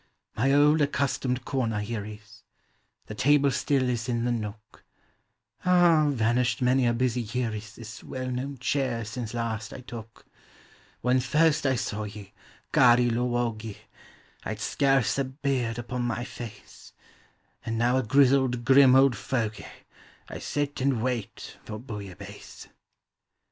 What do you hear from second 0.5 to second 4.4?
old accustomed corner here is— The table still is in the